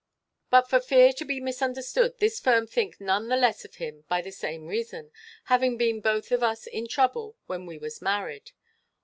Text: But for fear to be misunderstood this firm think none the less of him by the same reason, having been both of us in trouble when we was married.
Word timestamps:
But 0.49 0.67
for 0.67 0.79
fear 0.79 1.13
to 1.13 1.23
be 1.23 1.39
misunderstood 1.39 2.17
this 2.17 2.39
firm 2.39 2.65
think 2.65 2.99
none 2.99 3.27
the 3.27 3.35
less 3.37 3.63
of 3.65 3.75
him 3.75 4.03
by 4.09 4.23
the 4.23 4.31
same 4.31 4.65
reason, 4.65 5.11
having 5.43 5.77
been 5.77 6.01
both 6.01 6.31
of 6.31 6.41
us 6.41 6.65
in 6.65 6.87
trouble 6.87 7.37
when 7.45 7.67
we 7.67 7.77
was 7.77 8.01
married. 8.01 8.49